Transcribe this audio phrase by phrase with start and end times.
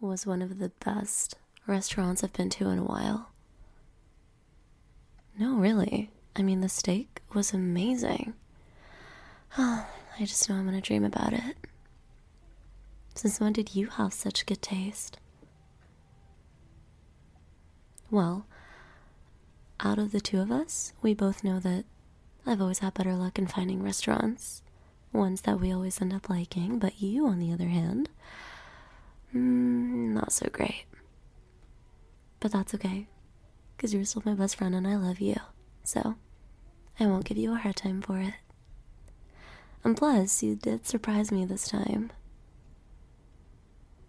[0.00, 3.30] was one of the best restaurants I've been to in a while.
[5.38, 6.10] No, really.
[6.36, 8.34] I mean, the steak was amazing.
[9.56, 9.86] Oh,
[10.20, 11.56] I just know I'm gonna dream about it.
[13.14, 15.18] Since when did you have such good taste?
[18.10, 18.46] Well,
[19.80, 21.84] out of the two of us, we both know that
[22.46, 24.62] I've always had better luck in finding restaurants,
[25.12, 28.08] ones that we always end up liking, but you, on the other hand,
[29.34, 30.84] mm, not so great.
[32.40, 33.08] But that's okay,
[33.76, 35.36] because you're still my best friend and I love you,
[35.82, 36.16] so
[37.00, 38.34] I won't give you a hard time for it.
[39.84, 42.10] And plus, you did surprise me this time.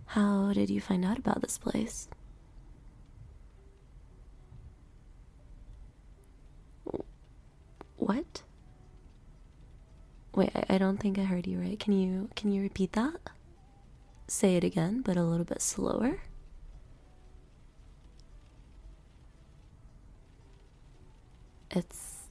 [0.07, 2.07] How did you find out about this place?
[7.97, 8.41] What?
[10.33, 11.79] Wait, I, I don't think I heard you right.
[11.79, 13.19] Can you can you repeat that?
[14.29, 16.21] Say it again, but a little bit slower.
[21.71, 22.27] It's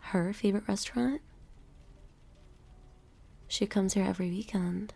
[0.00, 1.20] her favorite restaurant.
[3.48, 4.94] She comes here every weekend.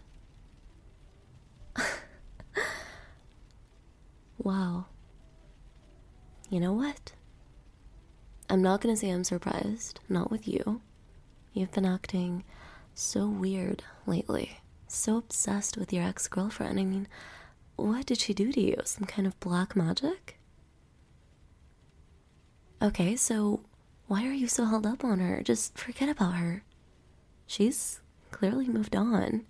[4.38, 4.86] wow.
[6.50, 7.12] You know what?
[8.48, 10.80] I'm not gonna say I'm surprised, not with you.
[11.52, 12.44] You've been acting
[12.94, 16.78] so weird lately, so obsessed with your ex girlfriend.
[16.78, 17.08] I mean,
[17.76, 18.76] what did she do to you?
[18.84, 20.38] Some kind of black magic?
[22.82, 23.60] Okay, so
[24.06, 25.42] why are you so held up on her?
[25.42, 26.62] Just forget about her.
[27.46, 29.44] She's clearly moved on.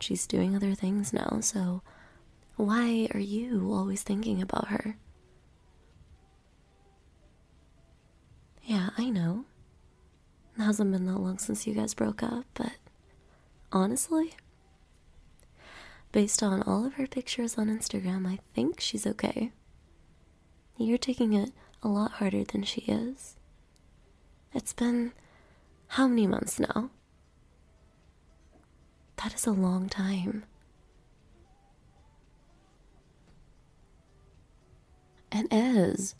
[0.00, 1.82] She's doing other things now, so
[2.56, 4.96] why are you always thinking about her?
[8.64, 9.44] Yeah, I know.
[10.58, 12.72] It hasn't been that long since you guys broke up, but
[13.72, 14.34] honestly,
[16.12, 19.52] based on all of her pictures on Instagram, I think she's okay.
[20.76, 21.50] You're taking it
[21.82, 23.36] a lot harder than she is.
[24.54, 25.12] It's been
[25.88, 26.90] how many months now?
[29.22, 30.44] That is a long time.
[35.32, 36.14] It is.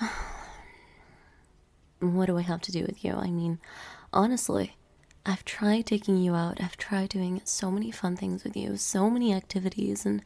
[2.00, 3.14] what do I have to do with you?
[3.14, 3.58] I mean,
[4.12, 4.76] honestly,
[5.26, 6.60] I've tried taking you out.
[6.60, 10.22] I've tried doing so many fun things with you, so many activities, and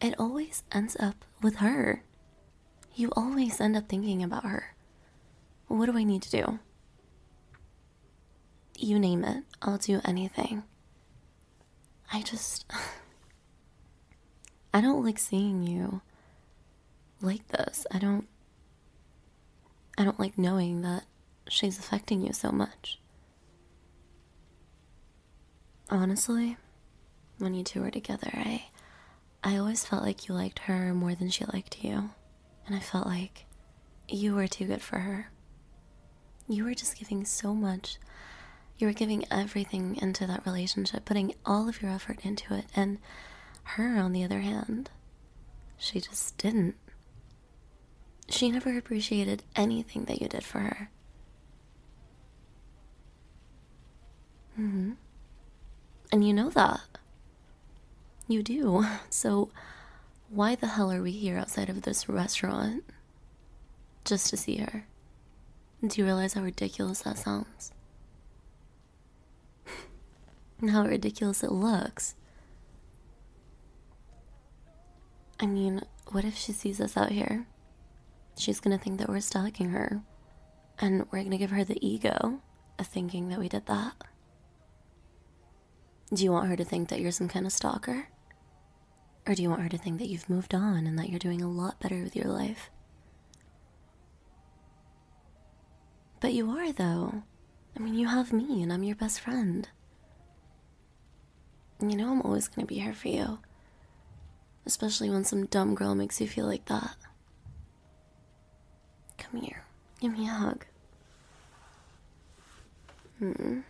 [0.00, 2.04] it always ends up with her.
[2.94, 4.74] You always end up thinking about her.
[5.66, 6.58] What do I need to do?
[8.78, 10.62] You name it, I'll do anything.
[12.12, 12.64] I just.
[14.74, 16.00] I don't like seeing you
[17.20, 17.86] like this.
[17.90, 18.28] I don't.
[19.98, 21.04] I don't like knowing that
[21.48, 22.99] she's affecting you so much.
[25.90, 26.56] Honestly,
[27.38, 28.66] when you two were together, I
[29.42, 32.10] I always felt like you liked her more than she liked you.
[32.66, 33.46] And I felt like
[34.08, 35.30] you were too good for her.
[36.46, 37.98] You were just giving so much.
[38.78, 42.66] You were giving everything into that relationship, putting all of your effort into it.
[42.76, 42.98] And
[43.64, 44.90] her, on the other hand,
[45.76, 46.76] she just didn't.
[48.28, 50.90] She never appreciated anything that you did for her.
[54.58, 54.92] Mm hmm.
[56.12, 56.80] And you know that.
[58.26, 58.84] You do.
[59.10, 59.50] So,
[60.28, 62.84] why the hell are we here outside of this restaurant?
[64.04, 64.86] Just to see her.
[65.84, 67.72] Do you realize how ridiculous that sounds?
[70.60, 72.14] and how ridiculous it looks.
[75.40, 75.82] I mean,
[76.12, 77.46] what if she sees us out here?
[78.36, 80.02] She's gonna think that we're stalking her,
[80.78, 82.40] and we're gonna give her the ego
[82.78, 83.94] of thinking that we did that.
[86.12, 88.08] Do you want her to think that you're some kind of stalker?
[89.26, 91.40] Or do you want her to think that you've moved on and that you're doing
[91.40, 92.70] a lot better with your life?
[96.20, 97.22] But you are, though.
[97.76, 99.68] I mean, you have me, and I'm your best friend.
[101.80, 103.38] You know, I'm always gonna be here for you.
[104.66, 106.96] Especially when some dumb girl makes you feel like that.
[109.16, 109.64] Come here.
[110.00, 110.66] Give me a hug.
[113.18, 113.60] Hmm.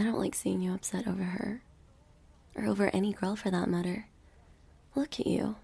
[0.00, 1.62] I don't like seeing you upset over her.
[2.56, 4.06] Or over any girl for that matter.
[4.94, 5.56] Look at you.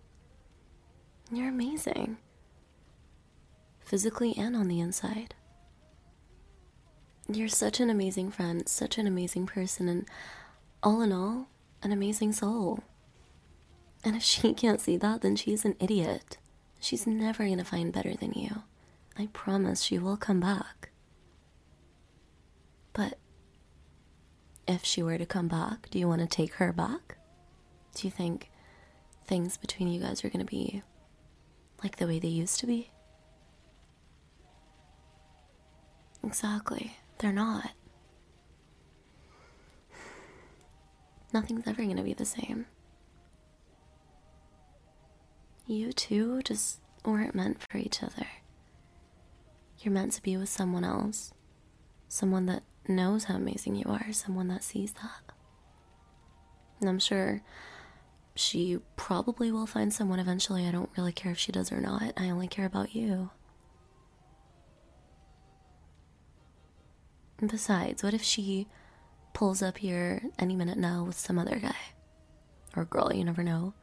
[1.32, 2.18] You're amazing
[3.86, 5.34] physically and on the inside.
[7.32, 10.06] You're such an amazing friend, such an amazing person, and
[10.82, 11.48] all in all,
[11.82, 12.80] an amazing soul.
[14.04, 16.36] And if she can't see that, then she's an idiot.
[16.80, 18.62] She's never gonna find better than you.
[19.18, 20.90] I promise she will come back.
[22.92, 23.18] But
[24.66, 27.18] if she were to come back, do you want to take her back?
[27.94, 28.50] Do you think
[29.24, 30.82] things between you guys are gonna be
[31.82, 32.90] like the way they used to be?
[36.22, 36.96] Exactly.
[37.18, 37.70] They're not.
[41.32, 42.66] Nothing's ever gonna be the same.
[45.66, 48.26] You two just weren't meant for each other.
[49.80, 51.32] You're meant to be with someone else.
[52.08, 55.34] Someone that knows how amazing you are, someone that sees that.
[56.80, 57.42] And I'm sure
[58.34, 60.66] she probably will find someone eventually.
[60.66, 62.12] I don't really care if she does or not.
[62.16, 63.30] I only care about you.
[67.38, 68.66] And besides, what if she
[69.32, 71.76] pulls up here any minute now with some other guy?
[72.74, 73.74] Or girl, you never know.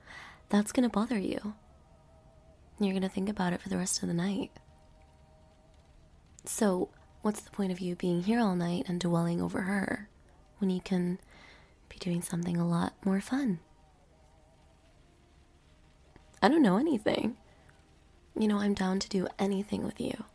[0.50, 1.56] That's gonna bother you.
[2.80, 4.52] You're gonna think about it for the rest of the night.
[6.46, 6.90] So,
[7.24, 10.10] what's the point of you being here all night and dwelling over her
[10.60, 11.18] when you can
[11.90, 13.60] be doing something a lot more fun?
[16.42, 17.38] I don't know anything.
[18.38, 20.26] You know, I'm down to do anything with you.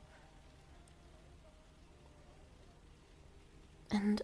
[3.91, 4.23] And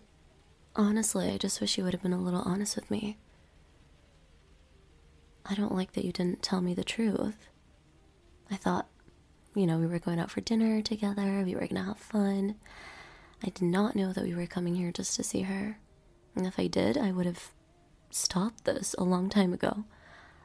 [0.75, 3.19] honestly, I just wish you would have been a little honest with me.
[5.45, 7.49] I don't like that you didn't tell me the truth.
[8.51, 8.89] I thought,
[9.55, 12.57] you know, we were going out for dinner together, we were gonna have fun.
[13.43, 15.79] I did not know that we were coming here just to see her.
[16.35, 17.51] And if I did, I would have
[18.11, 19.85] stopped this a long time ago.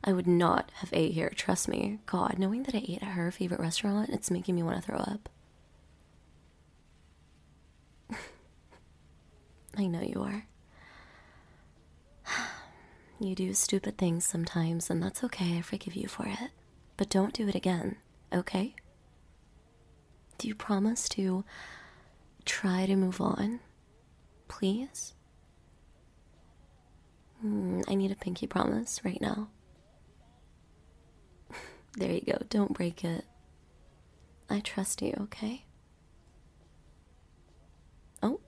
[0.04, 2.00] I would not have ate here, trust me.
[2.06, 4.98] God, knowing that I ate at her favorite restaurant, it's making me want to throw
[5.00, 5.30] up.
[9.78, 10.46] I know you are.
[13.22, 15.58] You do stupid things sometimes, and that's okay.
[15.58, 16.52] I forgive you for it.
[16.96, 17.98] But don't do it again,
[18.32, 18.76] okay?
[20.40, 21.44] Do you promise to
[22.46, 23.60] try to move on?
[24.48, 25.14] Please?
[27.46, 29.50] Mm, I need a pinky promise right now.
[31.98, 32.38] there you go.
[32.50, 33.26] Don't break it.
[34.50, 35.66] I trust you, okay?
[38.24, 38.40] Oh,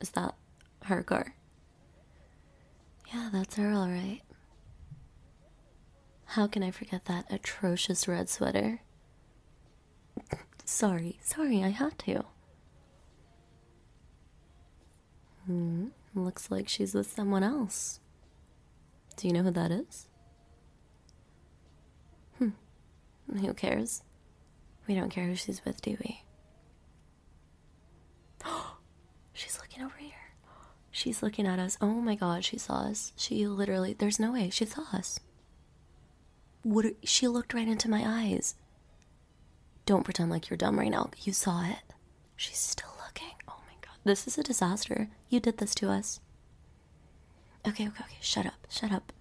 [0.00, 0.34] is that
[0.86, 1.36] her car?
[3.14, 4.22] Yeah, that's her, alright.
[6.24, 8.80] How can I forget that atrocious red sweater?
[10.68, 12.24] Sorry, sorry, I had to.
[15.46, 18.00] Hmm, looks like she's with someone else.
[19.16, 20.08] Do you know who that is?
[22.36, 22.50] Hmm,
[23.34, 24.02] who cares?
[24.86, 26.22] We don't care who she's with, do we?
[29.32, 30.12] she's looking over here.
[30.90, 31.78] She's looking at us.
[31.80, 33.12] Oh my god, she saw us.
[33.16, 35.18] She literally, there's no way, she saw us.
[36.62, 38.54] What she looked right into my eyes.
[39.88, 41.08] Don't pretend like you're dumb right now.
[41.22, 41.94] You saw it.
[42.36, 43.32] She's still looking.
[43.48, 43.96] Oh my god.
[44.04, 45.08] This is a disaster.
[45.30, 46.20] You did this to us.
[47.66, 48.18] Okay, okay, okay.
[48.20, 48.66] Shut up.
[48.68, 49.14] Shut up.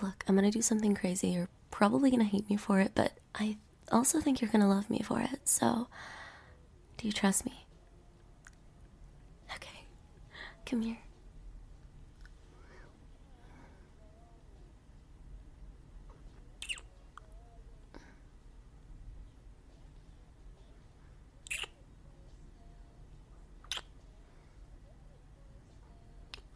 [0.00, 1.28] Look, I'm gonna do something crazy.
[1.28, 3.58] You're probably gonna hate me for it, but I
[3.90, 5.40] also think you're gonna love me for it.
[5.44, 5.88] So,
[6.96, 7.66] do you trust me?
[9.56, 9.84] Okay.
[10.64, 11.00] Come here.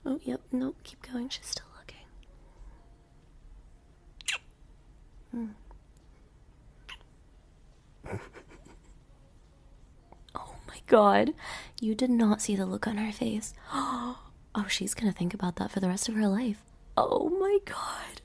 [0.09, 1.29] Oh, yep, nope, keep going.
[1.29, 2.07] She's still looking.
[5.33, 5.49] Hmm.
[10.37, 11.35] oh my god.
[11.81, 13.53] You did not see the look on her face.
[14.59, 16.63] Oh, she's gonna think about that for the rest of her life.
[16.97, 18.23] Oh my god.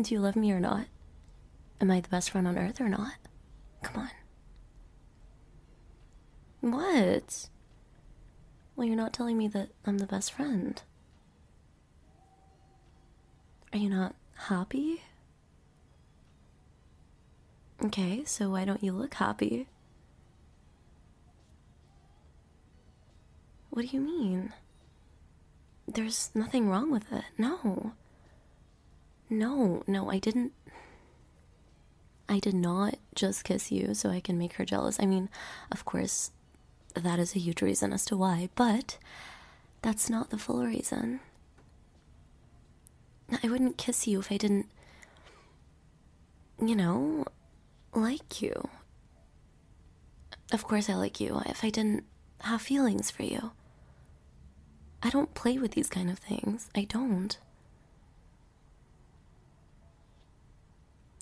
[0.00, 0.86] Do you love me or not?
[1.80, 3.14] Am I the best friend on earth or not?
[3.82, 4.08] Come
[6.62, 6.70] on.
[6.70, 7.48] What?
[8.76, 10.80] Well, you're not telling me that I'm the best friend.
[13.76, 14.14] Are you not
[14.48, 15.02] happy?
[17.84, 19.68] Okay, so why don't you look happy?
[23.68, 24.54] What do you mean?
[25.86, 27.24] There's nothing wrong with it.
[27.36, 27.92] No.
[29.28, 30.54] No, no, I didn't.
[32.30, 34.96] I did not just kiss you so I can make her jealous.
[34.98, 35.28] I mean,
[35.70, 36.30] of course,
[36.94, 38.96] that is a huge reason as to why, but
[39.82, 41.20] that's not the full reason.
[43.30, 44.66] I wouldn't kiss you if I didn't,
[46.60, 47.24] you know,
[47.92, 48.68] like you.
[50.52, 52.04] Of course, I like you if I didn't
[52.42, 53.50] have feelings for you.
[55.02, 56.70] I don't play with these kind of things.
[56.74, 57.36] I don't.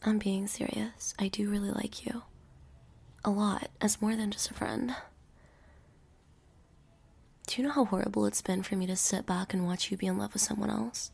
[0.05, 1.15] I'm being serious.
[1.19, 2.23] I do really like you.
[3.25, 4.95] A lot, as more than just a friend.
[7.47, 9.97] Do you know how horrible it's been for me to sit back and watch you
[9.97, 11.11] be in love with someone else?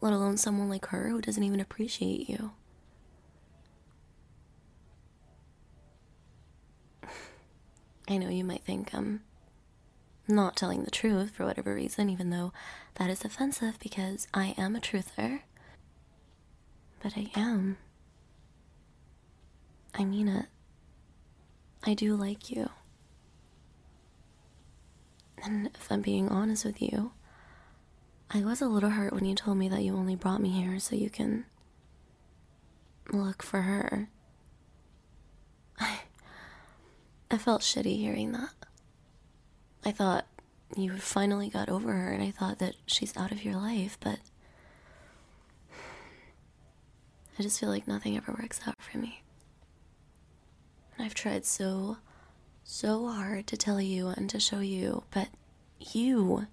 [0.00, 2.52] Let alone someone like her who doesn't even appreciate you.
[8.08, 9.22] I know you might think I'm
[10.26, 12.52] not telling the truth for whatever reason, even though
[12.94, 15.42] that is offensive because I am a truther.
[17.02, 17.78] But I am.
[19.94, 20.46] I mean it.
[21.84, 22.70] I do like you.
[25.42, 27.12] And if I'm being honest with you,
[28.32, 30.78] I was a little hurt when you told me that you only brought me here
[30.78, 31.46] so you can
[33.12, 34.08] look for her.
[35.80, 36.02] I,
[37.28, 38.50] I felt shitty hearing that.
[39.84, 40.26] I thought
[40.76, 44.20] you finally got over her, and I thought that she's out of your life, but
[47.36, 49.22] I just feel like nothing ever works out for me.
[50.96, 51.96] And I've tried so,
[52.62, 55.28] so hard to tell you and to show you, but
[55.80, 56.46] you,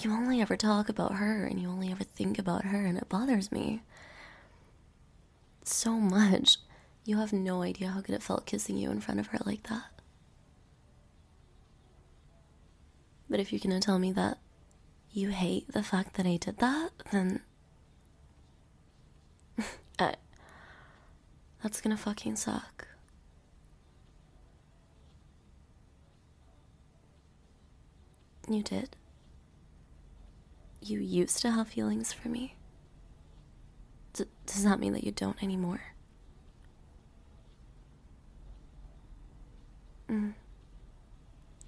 [0.00, 3.08] you only ever talk about her and you only ever think about her, and it
[3.08, 3.82] bothers me
[5.62, 6.58] so much.
[7.04, 9.64] You have no idea how good it felt kissing you in front of her like
[9.68, 9.84] that.
[13.28, 14.38] But if you're gonna tell me that
[15.12, 17.40] you hate the fact that I did that, then.
[21.62, 22.88] That's gonna fucking suck.
[28.48, 28.96] You did.
[30.84, 32.56] You used to have feelings for me.
[34.12, 35.80] D- does that mean that you don't anymore?
[40.10, 40.34] Mm.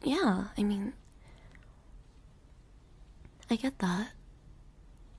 [0.02, 0.92] Yeah, I mean,
[3.50, 4.11] I get that.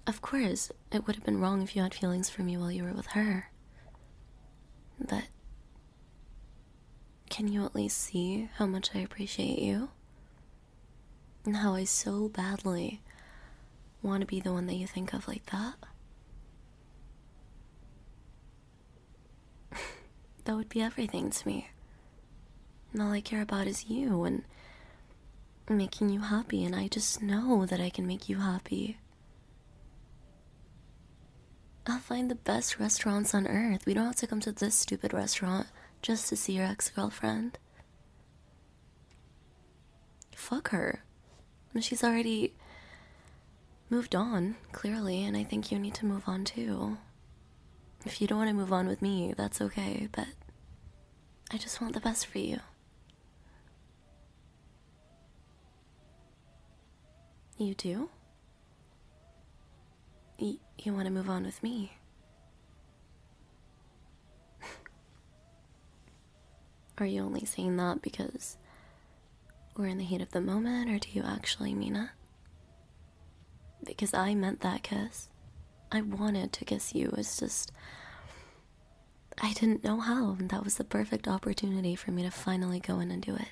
[0.06, 2.84] Of course, it would have been wrong if you had feelings for me while you
[2.84, 3.50] were with her.
[5.00, 5.24] But
[7.32, 9.90] can you at least see how much I appreciate you?
[11.46, 13.02] And how I so badly
[14.02, 15.76] want to be the one that you think of like that?
[20.46, 21.70] that would be everything to me.
[22.94, 24.44] And all I care about is you and
[25.70, 28.98] making you happy, and I just know that I can make you happy.
[31.86, 33.86] I'll find the best restaurants on earth.
[33.86, 35.68] We don't have to come to this stupid restaurant
[36.02, 37.58] just to see your ex girlfriend.
[40.36, 41.04] Fuck her.
[41.80, 42.54] She's already
[43.90, 46.98] moved on, clearly, and I think you need to move on too.
[48.06, 50.28] If you don't want to move on with me, that's okay, but
[51.52, 52.60] I just want the best for you.
[57.58, 58.10] You do?
[60.40, 61.94] Y- you want to move on with me?
[67.00, 68.58] Are you only saying that because
[69.76, 72.10] we're in the heat of the moment, or do you actually mean it?
[73.84, 75.30] Because I meant that kiss.
[75.92, 77.14] I wanted to kiss you.
[77.18, 77.72] It's just.
[79.42, 83.00] I didn't know how, and that was the perfect opportunity for me to finally go
[83.00, 83.50] in and do it.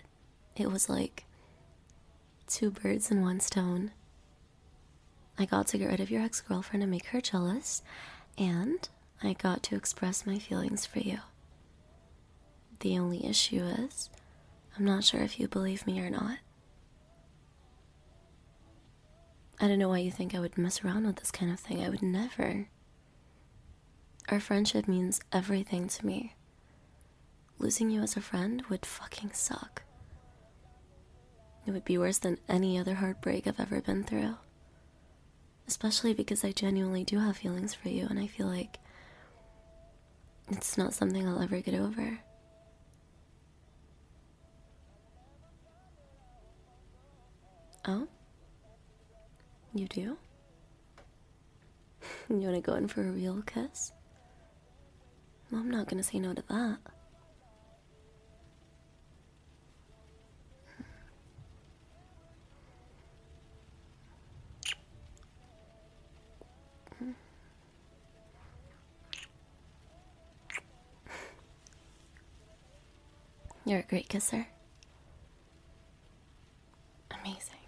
[0.55, 1.25] It was like
[2.47, 3.91] two birds in one stone.
[5.37, 7.83] I got to get rid of your ex girlfriend and make her jealous,
[8.37, 8.87] and
[9.21, 11.19] I got to express my feelings for you.
[12.79, 14.09] The only issue is,
[14.77, 16.39] I'm not sure if you believe me or not.
[19.59, 21.83] I don't know why you think I would mess around with this kind of thing.
[21.83, 22.67] I would never.
[24.29, 26.35] Our friendship means everything to me.
[27.57, 29.83] Losing you as a friend would fucking suck.
[31.65, 34.35] It would be worse than any other heartbreak I've ever been through.
[35.67, 38.79] Especially because I genuinely do have feelings for you, and I feel like
[40.49, 42.19] it's not something I'll ever get over.
[47.87, 48.07] Oh?
[49.75, 50.17] You do?
[52.29, 53.91] You want to go in for a real kiss?
[55.51, 56.77] Well, I'm not to say no to that.
[73.65, 74.47] You're a great kisser.
[77.11, 77.59] Amazing.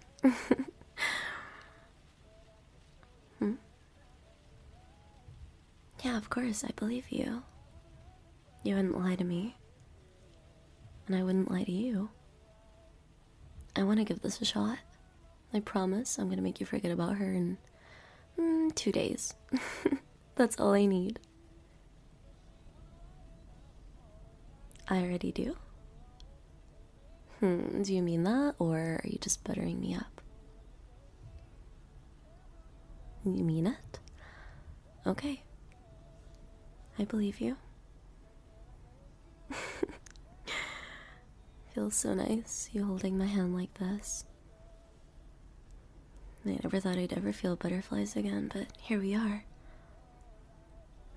[3.38, 3.52] hmm?
[6.04, 7.42] Yeah, of course, I believe you.
[8.62, 9.56] You wouldn't lie to me.
[11.06, 12.10] And I wouldn't lie to you.
[13.74, 14.78] I want to give this a shot.
[15.52, 17.58] I promise I'm gonna make you forget about her in
[18.38, 19.34] mm, two days.
[20.36, 21.18] That's all I need.
[24.86, 25.56] I already do.
[27.40, 30.20] Hmm, do you mean that, or are you just buttering me up?
[33.24, 33.98] You mean it?
[35.04, 35.42] Okay.
[36.98, 37.56] I believe you.
[41.74, 44.24] Feels so nice, you holding my hand like this.
[46.44, 49.44] I never thought I'd ever feel butterflies again, but here we are.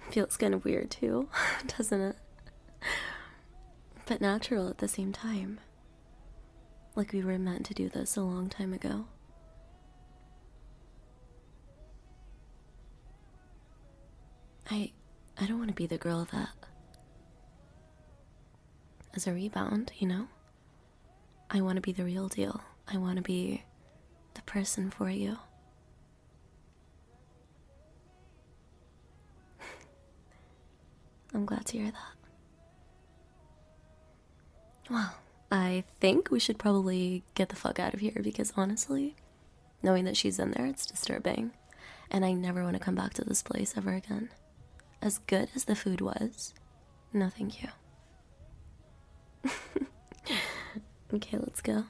[0.10, 1.30] Feels kind of weird too,
[1.78, 2.16] doesn't it?
[4.06, 5.60] But natural at the same time.
[6.96, 9.06] Like we were meant to do this a long time ago.
[14.70, 14.92] I
[15.42, 16.50] I don't want to be the girl that
[19.16, 20.28] as a rebound, you know?
[21.50, 22.62] I want to be the real deal.
[22.88, 23.64] I want to be
[24.36, 25.38] the person for you.
[31.34, 32.16] I'm glad to hear that.
[34.92, 35.16] Well,
[35.52, 39.16] I think we should probably get the fuck out of here because honestly,
[39.82, 41.52] knowing that she's in there, it's disturbing.
[42.12, 44.30] And I never want to come back to this place ever again.
[45.02, 46.54] As good as the food was,
[47.12, 47.70] no thank you.
[51.14, 51.86] okay, let's go.